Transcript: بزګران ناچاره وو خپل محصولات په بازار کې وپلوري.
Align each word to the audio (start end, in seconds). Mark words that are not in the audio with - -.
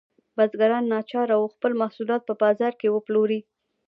بزګران 0.37 0.83
ناچاره 0.93 1.33
وو 1.39 1.51
خپل 1.55 1.71
محصولات 1.81 2.21
په 2.25 2.33
بازار 2.41 2.73
کې 2.79 2.87
وپلوري. 2.95 3.39